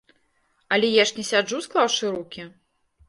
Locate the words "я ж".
1.01-1.19